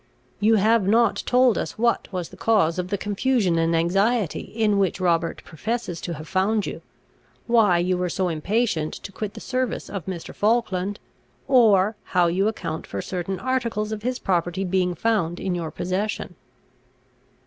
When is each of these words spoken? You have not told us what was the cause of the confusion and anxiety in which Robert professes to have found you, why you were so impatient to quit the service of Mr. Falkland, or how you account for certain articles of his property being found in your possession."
You 0.39 0.55
have 0.55 0.87
not 0.87 1.17
told 1.27 1.59
us 1.59 1.77
what 1.77 2.07
was 2.11 2.29
the 2.29 2.35
cause 2.35 2.79
of 2.79 2.87
the 2.87 2.97
confusion 2.97 3.59
and 3.59 3.75
anxiety 3.75 4.39
in 4.39 4.79
which 4.79 4.99
Robert 4.99 5.43
professes 5.45 6.01
to 6.01 6.15
have 6.15 6.27
found 6.27 6.65
you, 6.65 6.81
why 7.45 7.77
you 7.77 7.99
were 7.99 8.09
so 8.09 8.27
impatient 8.27 8.95
to 8.95 9.11
quit 9.11 9.35
the 9.35 9.39
service 9.39 9.91
of 9.91 10.07
Mr. 10.07 10.33
Falkland, 10.33 10.99
or 11.47 11.95
how 12.17 12.25
you 12.25 12.47
account 12.47 12.87
for 12.87 12.99
certain 12.99 13.39
articles 13.39 13.91
of 13.91 14.01
his 14.01 14.17
property 14.17 14.63
being 14.63 14.95
found 14.95 15.39
in 15.39 15.53
your 15.53 15.69
possession." 15.69 16.33